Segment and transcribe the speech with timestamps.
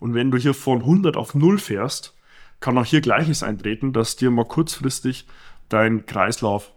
[0.00, 2.14] Und wenn du hier von 100 auf 0 fährst,
[2.58, 5.26] kann auch hier Gleiches eintreten, dass dir mal kurzfristig
[5.68, 6.72] dein Kreislauf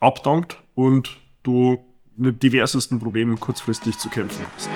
[0.00, 1.84] abdankt und du
[2.16, 4.70] mit diversesten Problemen kurzfristig zu kämpfen hast.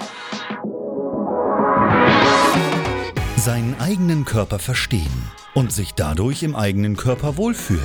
[3.37, 5.23] Seinen eigenen Körper verstehen
[5.55, 7.83] und sich dadurch im eigenen Körper wohlfühlen.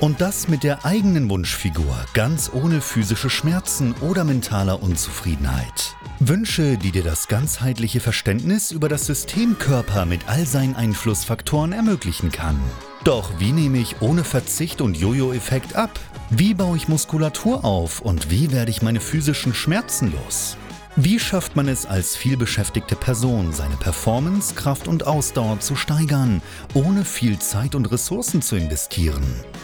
[0.00, 5.96] Und das mit der eigenen Wunschfigur, ganz ohne physische Schmerzen oder mentaler Unzufriedenheit.
[6.28, 12.30] Wünsche, die dir das ganzheitliche Verständnis über das System Körper mit all seinen Einflussfaktoren ermöglichen
[12.30, 12.60] kann.
[13.02, 15.98] Doch wie nehme ich ohne Verzicht und Jojo-Effekt ab?
[16.30, 20.56] Wie baue ich Muskulatur auf und wie werde ich meine physischen Schmerzen los?
[20.94, 26.40] Wie schafft man es als vielbeschäftigte Person, seine Performance, Kraft und Ausdauer zu steigern,
[26.74, 29.24] ohne viel Zeit und Ressourcen zu investieren?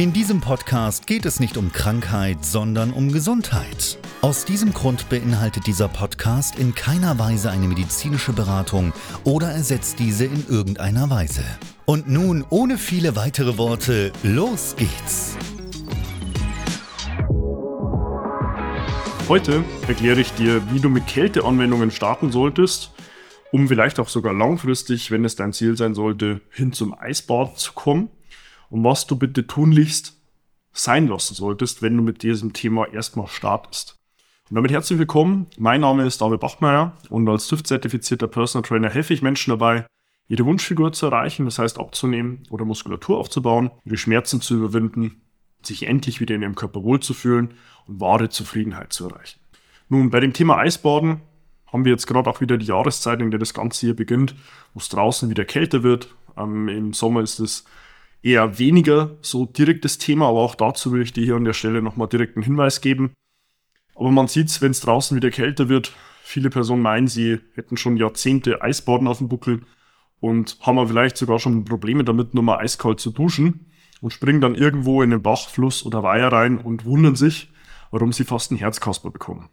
[0.00, 3.98] In diesem Podcast geht es nicht um Krankheit, sondern um Gesundheit.
[4.22, 10.24] Aus diesem Grund beinhaltet dieser Podcast in keiner Weise eine medizinische Beratung oder ersetzt diese
[10.24, 11.44] in irgendeiner Weise.
[11.84, 15.36] Und nun, ohne viele weitere Worte, los geht's!
[19.28, 22.92] Heute erkläre ich dir, wie du mit Kälteanwendungen starten solltest,
[23.52, 27.74] um vielleicht auch sogar langfristig, wenn es dein Ziel sein sollte, hin zum Eisbad zu
[27.74, 28.08] kommen
[28.70, 30.16] und was du bitte tunlichst
[30.72, 33.98] sein lassen solltest, wenn du mit diesem Thema erstmal startest.
[34.48, 35.48] Und damit herzlich willkommen.
[35.58, 39.84] Mein Name ist David Bachmeier und als TÜV-zertifizierter Personal Trainer helfe ich Menschen dabei,
[40.28, 45.20] ihre Wunschfigur zu erreichen, das heißt abzunehmen oder Muskulatur aufzubauen, ihre Schmerzen zu überwinden,
[45.62, 47.54] sich endlich wieder in ihrem Körper wohlzufühlen
[47.86, 49.40] und wahre Zufriedenheit zu erreichen.
[49.88, 51.20] Nun, bei dem Thema Eisbaden
[51.66, 54.36] haben wir jetzt gerade auch wieder die Jahreszeit, in der das Ganze hier beginnt,
[54.72, 56.14] wo es draußen wieder kälter wird.
[56.36, 57.64] Ähm, Im Sommer ist es
[58.22, 61.52] eher weniger so direkt das Thema, aber auch dazu will ich dir hier an der
[61.52, 63.12] Stelle nochmal direkt einen Hinweis geben.
[63.94, 65.92] Aber man sieht es, wenn es draußen wieder kälter wird,
[66.22, 69.62] viele Personen meinen, sie hätten schon Jahrzehnte Eisbaden auf dem Buckel
[70.20, 73.70] und haben vielleicht sogar schon Probleme damit, nur mal eiskalt zu duschen
[74.00, 77.50] und springen dann irgendwo in den Bach, Fluss oder Weiher rein und wundern sich,
[77.90, 79.48] warum sie fast einen Herzkasper bekommen.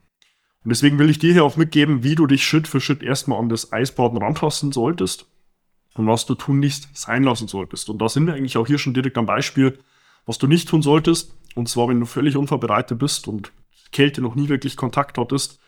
[0.63, 3.39] Und deswegen will ich dir hier auch mitgeben, wie du dich Schritt für Schritt erstmal
[3.39, 5.28] an das Eisbaden rantasten solltest
[5.97, 7.90] und was du tun nicht sein lassen solltest.
[7.90, 9.80] Und da sind wir eigentlich auch hier schon direkt am Beispiel,
[10.25, 11.35] was du nicht tun solltest.
[11.56, 13.52] Und zwar, wenn du völlig unvorbereitet bist und
[13.91, 15.59] Kälte noch nie wirklich Kontakt hattest,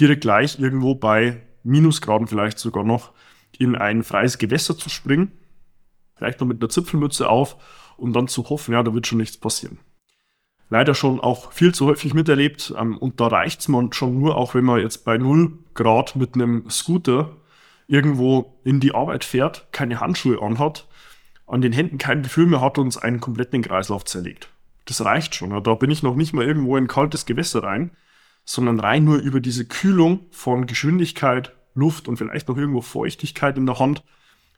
[0.00, 3.12] direkt gleich irgendwo bei Minusgraden vielleicht sogar noch
[3.58, 5.32] in ein freies Gewässer zu springen,
[6.14, 7.56] vielleicht noch mit einer Zipfelmütze auf
[7.96, 9.78] und dann zu hoffen, ja, da wird schon nichts passieren.
[10.68, 14.36] Leider schon auch viel zu häufig miterlebt ähm, und da reicht es man schon nur,
[14.36, 17.36] auch wenn man jetzt bei 0 Grad mit einem Scooter
[17.88, 20.88] irgendwo in die Arbeit fährt, keine Handschuhe anhat,
[21.46, 24.48] an den Händen kein Gefühl mehr hat und uns einen kompletten Kreislauf zerlegt.
[24.86, 25.62] Das reicht schon.
[25.62, 27.90] Da bin ich noch nicht mal irgendwo in kaltes Gewässer rein,
[28.44, 33.66] sondern rein nur über diese Kühlung von Geschwindigkeit, Luft und vielleicht noch irgendwo Feuchtigkeit in
[33.66, 34.02] der Hand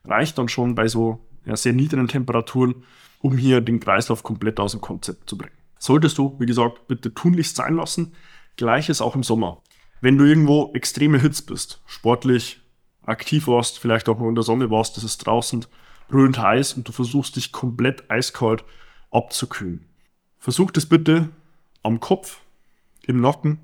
[0.04, 2.84] reicht dann schon bei so ja, sehr niedrigen Temperaturen,
[3.20, 5.52] um hier den Kreislauf komplett aus dem Konzept zu bringen.
[5.78, 8.14] Solltest du, wie gesagt, bitte tunlichst sein lassen.
[8.56, 9.62] Gleiches auch im Sommer.
[10.00, 12.60] Wenn du irgendwo extreme Hitze bist, sportlich
[13.08, 15.66] aktiv warst, vielleicht auch nur in der Sonne warst, das ist draußen
[16.08, 18.64] brüllend heiß und du versuchst dich komplett eiskalt
[19.10, 19.84] abzukühlen.
[20.38, 21.28] Versuch das bitte
[21.82, 22.40] am Kopf,
[23.06, 23.58] im Nacken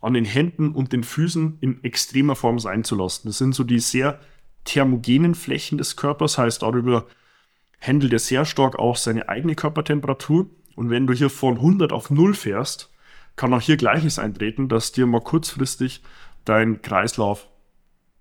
[0.00, 3.28] an den Händen und den Füßen in extremer Form sein zu lassen.
[3.28, 4.20] Das sind so die sehr
[4.64, 7.06] thermogenen Flächen des Körpers, heißt darüber
[7.80, 10.46] handelt er sehr stark auch seine eigene Körpertemperatur.
[10.74, 12.90] Und wenn du hier von 100 auf 0 fährst,
[13.36, 16.02] kann auch hier Gleiches eintreten, dass dir mal kurzfristig
[16.44, 17.48] dein Kreislauf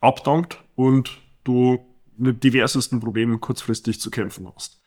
[0.03, 1.79] abdankt und du
[2.17, 4.81] mit diversesten Problemen kurzfristig zu kämpfen hast.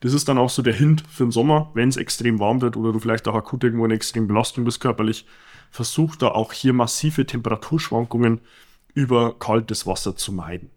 [0.00, 2.76] Das ist dann auch so der Hint für den Sommer, wenn es extrem warm wird
[2.76, 5.26] oder du vielleicht auch akut irgendwo eine extreme Belastung bist körperlich,
[5.70, 8.40] versuch da auch hier massive Temperaturschwankungen
[8.94, 10.70] über kaltes Wasser zu meiden.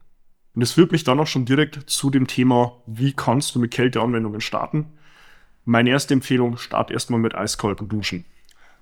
[0.53, 3.71] Und das führt mich dann auch schon direkt zu dem Thema, wie kannst du mit
[3.71, 4.87] Kälteanwendungen starten?
[5.63, 8.25] Meine erste Empfehlung, start erstmal mit eiskaltem Duschen.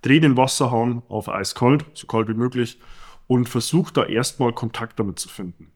[0.01, 2.79] Dreh den Wasserhahn auf eiskalt, so kalt wie möglich,
[3.29, 5.71] und versuch da erstmal Kontakt damit zu finden.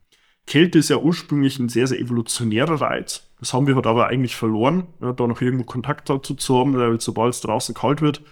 [0.47, 3.29] Kälte ist ja ursprünglich ein sehr, sehr evolutionärer Reiz.
[3.39, 6.75] Das haben wir halt aber eigentlich verloren, ja, da noch irgendwo Kontakt dazu zu haben,
[6.75, 8.23] weil sobald es draußen kalt wird,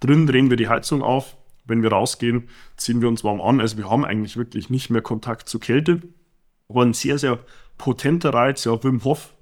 [0.00, 1.36] drin drehen wir die Heizung auf,
[1.66, 2.48] wenn wir rausgehen,
[2.78, 3.60] ziehen wir uns warm an.
[3.60, 6.00] Also wir haben eigentlich wirklich nicht mehr Kontakt zu Kälte.
[6.70, 7.38] Aber ein sehr, sehr
[7.76, 9.34] potenter Reiz, ja, Wim Hof,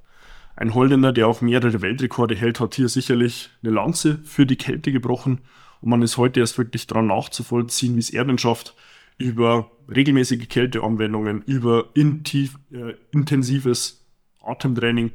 [0.56, 4.90] Ein Holländer, der auch mehrere Weltrekorde hält, hat hier sicherlich eine Lanze für die Kälte
[4.90, 5.42] gebrochen.
[5.80, 8.74] Und man ist heute erst wirklich daran nachzuvollziehen, wie es er denn schafft,
[9.18, 14.06] über regelmäßige Kälteanwendungen, über intiv, äh, intensives
[14.40, 15.12] Atemtraining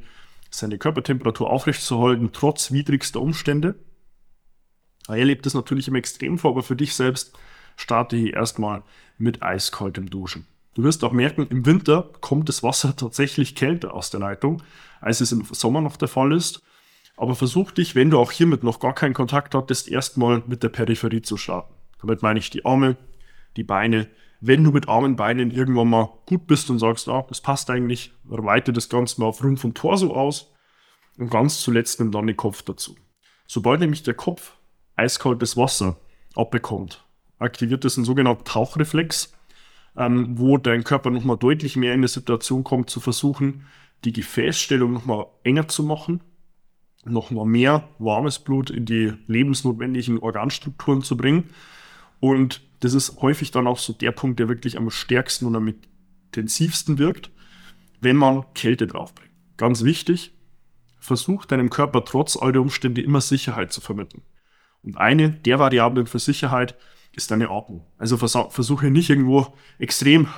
[0.50, 3.74] seine Körpertemperatur aufrechtzuerhalten, trotz widrigster Umstände.
[5.08, 7.36] Er erlebt das natürlich im Extremfall, aber für dich selbst
[7.76, 8.82] starte hier erstmal
[9.18, 10.46] mit eiskaltem Duschen.
[10.74, 14.62] Du wirst auch merken, im Winter kommt das Wasser tatsächlich kälter aus der Leitung,
[15.00, 16.62] als es im Sommer noch der Fall ist.
[17.16, 20.68] Aber versuch dich, wenn du auch hiermit noch gar keinen Kontakt hattest, erstmal mit der
[20.68, 21.72] Peripherie zu starten.
[22.00, 22.96] Damit meine ich die Arme,
[23.56, 24.08] die Beine.
[24.40, 28.12] Wenn du mit Armen, Beinen irgendwann mal gut bist und sagst, ah, das passt eigentlich,
[28.30, 30.52] erweite das Ganze mal auf Rumpf und Torso aus.
[31.16, 32.96] Und ganz zuletzt nimm dann den Kopf dazu.
[33.46, 34.56] Sobald nämlich der Kopf
[34.96, 35.96] eiskaltes Wasser
[36.34, 37.04] abbekommt,
[37.38, 39.32] aktiviert es einen sogenannten Tauchreflex
[39.96, 43.66] ähm, wo dein Körper nochmal deutlich mehr in die Situation kommt, zu versuchen,
[44.04, 46.20] die Gefäßstellung nochmal enger zu machen,
[47.04, 51.50] nochmal mehr warmes Blut in die lebensnotwendigen Organstrukturen zu bringen.
[52.20, 55.74] Und das ist häufig dann auch so der Punkt, der wirklich am stärksten und am
[56.26, 57.30] intensivsten wirkt,
[58.00, 59.32] wenn man Kälte draufbringt.
[59.56, 60.34] Ganz wichtig,
[60.98, 64.22] versuch deinem Körper trotz all der Umstände immer Sicherheit zu vermitteln.
[64.82, 66.76] Und eine der Variablen für Sicherheit
[67.12, 67.86] ist deine Atmung.
[67.96, 70.28] Also vers versuche nicht irgendwo extrem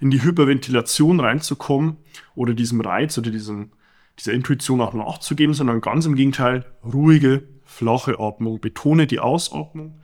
[0.00, 1.98] in die Hyperventilation reinzukommen
[2.34, 3.70] oder diesem Reiz oder diesem,
[4.18, 8.60] dieser Intuition auch nachzugeben, sondern ganz im Gegenteil, ruhige, flache Atmung.
[8.60, 10.00] Betone die Ausatmung,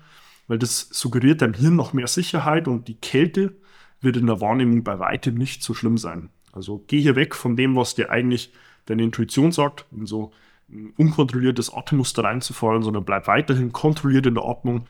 [0.51, 3.55] weil das suggeriert deinem Hirn noch mehr Sicherheit und die Kälte
[4.01, 6.31] wird in der Wahrnehmung bei weitem nicht so schlimm sein.
[6.51, 8.53] Also geh hier weg von dem, was dir eigentlich
[8.87, 10.33] deine Intuition sagt, in so
[10.69, 14.89] ein unkontrolliertes Atemmuster reinzufallen, sondern bleib weiterhin kontrolliert in der Atmung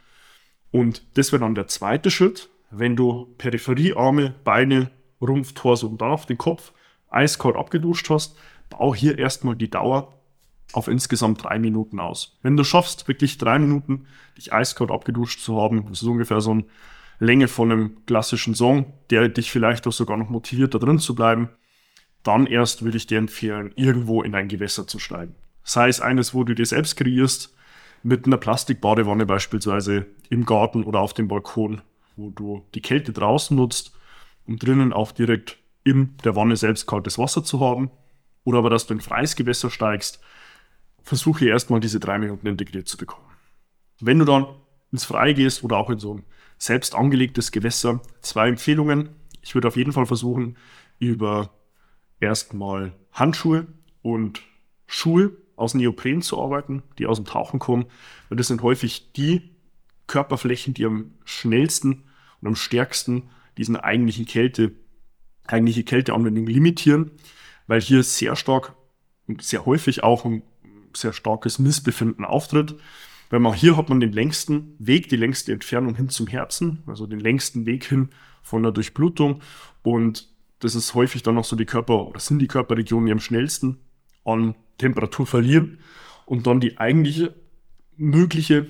[0.70, 4.90] und das wäre dann der zweite Schritt, wenn du Peripherie, Arme, Beine,
[5.20, 6.72] Rumpf, Torso und dann auf den Kopf
[7.10, 8.38] eiskalt abgeduscht hast,
[8.70, 10.19] bau hier erstmal die Dauer
[10.72, 12.38] auf insgesamt drei Minuten aus.
[12.42, 14.06] Wenn du schaffst, wirklich drei Minuten
[14.36, 16.64] dich eiskalt abgeduscht zu haben, das ist ungefähr so eine
[17.18, 21.14] Länge von einem klassischen Song, der dich vielleicht auch sogar noch motiviert, da drin zu
[21.14, 21.50] bleiben,
[22.22, 25.34] dann erst würde ich dir empfehlen, irgendwo in ein Gewässer zu steigen.
[25.62, 27.54] Sei es eines, wo du dir selbst kreierst,
[28.02, 31.82] mit einer Plastikbadewanne beispielsweise im Garten oder auf dem Balkon,
[32.16, 33.92] wo du die Kälte draußen nutzt,
[34.46, 37.90] um drinnen auch direkt in der Wanne selbst kaltes Wasser zu haben.
[38.44, 40.20] Oder aber, dass du in freies Gewässer steigst,
[41.02, 43.26] versuche erstmal diese drei Minuten integriert zu bekommen.
[44.00, 44.46] Wenn du dann
[44.92, 46.24] ins Freie gehst oder auch in so ein
[46.60, 49.08] selbst angelegtes Gewässer, zwei Empfehlungen.
[49.40, 50.56] Ich würde auf jeden Fall versuchen,
[50.98, 51.54] über
[52.20, 53.66] erstmal Handschuhe
[54.02, 54.42] und
[54.86, 57.86] Schuhe aus Neopren zu arbeiten, die aus dem Tauchen kommen,
[58.28, 59.50] weil das sind häufig die
[60.06, 62.04] Körperflächen, die am schnellsten
[62.40, 64.72] und am stärksten diesen eigentlichen Kälte,
[65.46, 67.10] eigentliche Kälteanwendung limitieren,
[67.66, 68.74] weil hier sehr stark
[69.26, 70.42] und sehr häufig auch ein
[70.94, 72.76] sehr starkes Missbefinden auftritt.
[73.30, 77.06] Weil man hier hat man den längsten Weg, die längste Entfernung hin zum Herzen, also
[77.06, 78.08] den längsten Weg hin
[78.42, 79.40] von der Durchblutung.
[79.82, 80.28] Und
[80.58, 83.78] das ist häufig dann noch so die Körper, oder sind die Körperregionen, die am schnellsten
[84.24, 85.78] an Temperatur verlieren
[86.26, 87.34] und dann die eigentliche
[87.96, 88.66] mögliche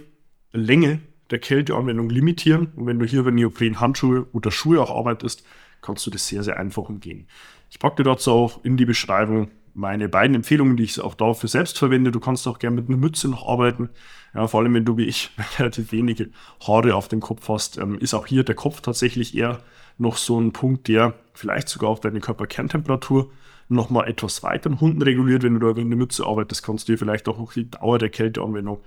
[0.53, 1.01] Länge
[1.31, 2.73] der Kälteanwendung limitieren.
[2.77, 5.45] Und wenn du hier über Neopren-Handschuhe oder Schuhe auch arbeitest,
[5.81, 7.27] kannst du das sehr, sehr einfach umgehen.
[7.71, 11.49] Ich packe dir dazu auch in die Beschreibung meine beiden Empfehlungen, die ich auch dafür
[11.49, 12.11] selbst verwende.
[12.11, 13.91] Du kannst auch gerne mit einer Mütze noch arbeiten.
[14.35, 16.31] Ja, vor allem, wenn du wie ich relativ wenige
[16.67, 19.61] Haare auf dem Kopf hast, ähm, ist auch hier der Kopf tatsächlich eher
[19.99, 23.31] noch so ein Punkt, der vielleicht sogar auch deine Körperkerntemperatur
[23.69, 25.43] nochmal etwas weiter nach unten reguliert.
[25.43, 27.99] Wenn du da über eine Mütze arbeitest, kannst du dir vielleicht auch noch die Dauer
[27.99, 28.81] der Kälteanwendung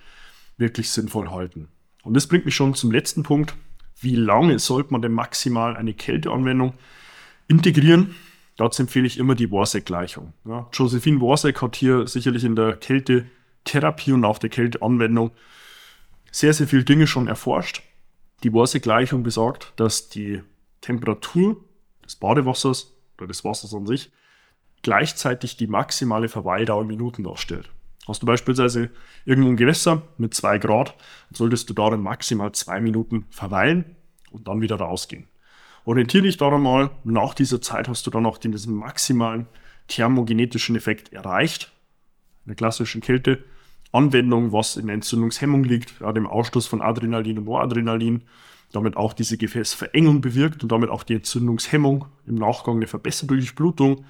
[0.58, 1.70] wirklich sinnvoll halten.
[2.04, 3.56] Und das bringt mich schon zum letzten Punkt.
[4.00, 6.74] Wie lange sollte man denn maximal eine Kälteanwendung
[7.48, 8.16] integrieren?
[8.58, 10.34] Dazu empfehle ich immer die Warsek-Gleichung.
[10.46, 15.32] Ja, Josephine Warsek hat hier sicherlich in der Kältetherapie und auch der Kälteanwendung
[16.32, 17.82] sehr, sehr viele Dinge schon erforscht.
[18.44, 20.42] Die Warsek-Gleichung besagt, dass die
[20.82, 21.64] Temperatur
[22.06, 24.12] des Badewassers oder des Wassers an sich
[24.82, 27.72] gleichzeitig die maximale Verweildauer in Minuten darstellt.
[28.08, 28.90] Hast du beispielsweise
[29.26, 30.94] irgendwo ein Gewässer mit zwei Grad,
[31.32, 33.96] solltest du darin maximal zwei Minuten verweilen
[34.30, 35.28] und dann wieder rausgehen.
[35.86, 39.48] Orientiere dich daran mal, nach dieser Zeit hast du dann auch diesen maximalen
[39.88, 41.72] thermogenetischen Effekt erreicht.
[42.46, 48.24] Eine klassischen Kälteanwendung, was in Entzündungshemmung liegt, ja, dem Ausstoß von Adrenalin und Noradrenalin,
[48.72, 54.06] damit auch diese Gefäßverengung bewirkt und damit auch die Entzündungshemmung im Nachgang eine verbesserte Durchblutung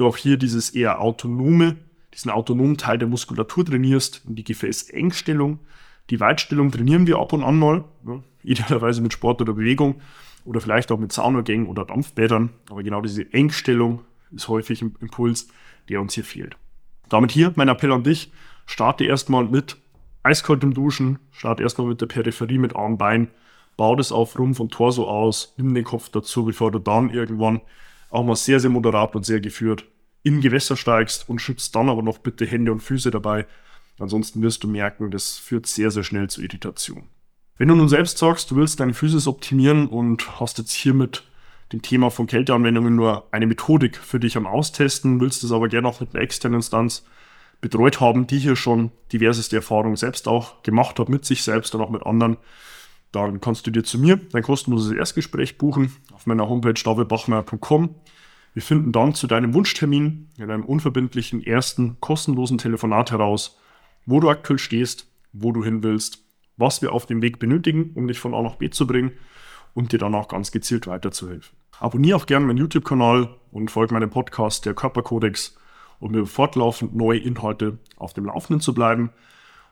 [0.00, 1.76] du auch hier dieses eher autonome,
[2.14, 5.60] diesen autonomen Teil der Muskulatur trainierst, die Gefäßengstellung.
[6.08, 8.22] Die Weitstellung trainieren wir ab und an mal, ne?
[8.42, 10.00] idealerweise mit Sport oder Bewegung
[10.44, 12.50] oder vielleicht auch mit Saunagängen oder Dampfbädern.
[12.70, 15.48] Aber genau diese Engstellung ist häufig ein Impuls,
[15.88, 16.56] der uns hier fehlt.
[17.08, 18.32] Damit hier mein Appell an dich,
[18.66, 19.76] starte erstmal mit
[20.22, 23.28] eiskaltem Duschen, starte erstmal mit der Peripherie mit Arm, Bein,
[23.76, 27.60] bau das auf Rumpf und Torso aus, nimm den Kopf dazu, bevor du dann irgendwann
[28.10, 29.84] auch mal sehr, sehr moderat und sehr geführt
[30.22, 33.46] in Gewässer steigst und schützt dann aber noch bitte Hände und Füße dabei.
[33.98, 37.08] Ansonsten wirst du merken, das führt sehr, sehr schnell zu Irritation.
[37.60, 41.24] Wenn du nun selbst sagst, du willst deine Physis optimieren und hast jetzt hier mit
[41.74, 45.86] dem Thema von Kälteanwendungen nur eine Methodik für dich am Austesten, willst es aber gerne
[45.86, 47.04] auch mit einer externen Instanz
[47.60, 51.82] betreut haben, die hier schon diverseste Erfahrungen selbst auch gemacht hat, mit sich selbst und
[51.82, 52.38] auch mit anderen,
[53.12, 57.94] dann kannst du dir zu mir dein kostenloses Erstgespräch buchen auf meiner Homepage davidbachmeier.com.
[58.54, 63.58] Wir finden dann zu deinem Wunschtermin in einem unverbindlichen ersten kostenlosen Telefonat heraus,
[64.06, 66.24] wo du aktuell stehst, wo du hin willst,
[66.60, 69.12] was wir auf dem Weg benötigen, um dich von A nach B zu bringen
[69.74, 71.56] und dir dann auch ganz gezielt weiterzuhelfen.
[71.78, 75.56] Abonniere auch gerne meinen YouTube-Kanal und folge meinem Podcast Der Körperkodex,
[75.98, 79.10] um mir fortlaufend neue Inhalte auf dem Laufenden zu bleiben.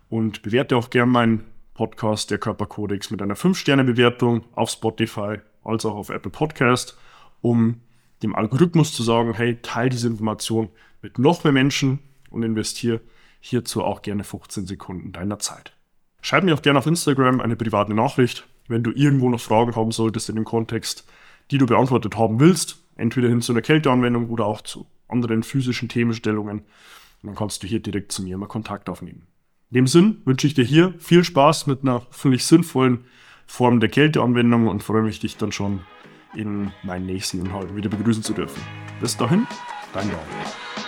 [0.08, 5.96] Und bewerte auch gerne meinen Podcast Der Körperkodex mit einer 5-Sterne-Bewertung auf Spotify als auch
[5.96, 6.96] auf Apple Podcast,
[7.42, 7.82] um
[8.22, 10.70] dem Algorithmus zu sagen, hey, teile diese Information
[11.02, 11.98] mit noch mehr Menschen
[12.30, 13.00] und investiere
[13.40, 15.77] hierzu auch gerne 15 Sekunden deiner Zeit.
[16.20, 19.92] Schreib mir auch gerne auf Instagram eine private Nachricht, wenn du irgendwo noch Fragen haben
[19.92, 21.06] solltest in dem Kontext,
[21.50, 25.88] die du beantwortet haben willst, entweder hin zu einer Kälteanwendung oder auch zu anderen physischen
[25.88, 26.60] Themenstellungen.
[26.60, 29.26] Und dann kannst du hier direkt zu mir mal Kontakt aufnehmen.
[29.70, 33.04] In dem Sinn wünsche ich dir hier viel Spaß mit einer hoffentlich sinnvollen
[33.46, 35.80] Form der Kälteanwendung und freue mich, dich dann schon
[36.34, 38.62] in meinen nächsten Inhalten wieder begrüßen zu dürfen.
[39.00, 39.46] Bis dahin,
[39.92, 40.87] dein Jan.